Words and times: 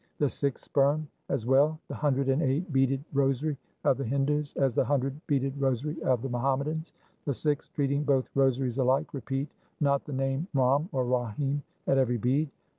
The 0.17 0.29
Sikhs 0.29 0.63
spurn 0.63 1.07
as 1.29 1.45
well 1.45 1.79
the 1.87 1.93
hundred 1.93 2.27
and 2.27 2.41
eight 2.41 2.73
beaded 2.73 3.03
rosary 3.13 3.55
of 3.83 3.99
the 3.99 4.03
Hindus 4.03 4.55
as 4.57 4.73
the 4.73 4.83
hundred 4.83 5.13
beaded 5.27 5.61
rosary 5.61 6.01
of 6.01 6.23
the 6.23 6.27
Muhammadans. 6.29 6.93
The 7.25 7.35
Sikhs, 7.35 7.67
treating 7.67 8.03
both 8.03 8.27
rosaries 8.33 8.79
alike, 8.79 9.13
repeat 9.13 9.47
not 9.79 10.03
the 10.05 10.13
name 10.13 10.47
Ram 10.55 10.89
or 10.91 11.05
Rahim 11.05 11.61
at 11.85 11.99
every 11.99 12.17
bead. 12.17 12.49